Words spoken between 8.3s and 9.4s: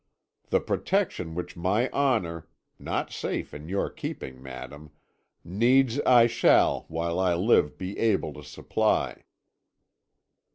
to supply.'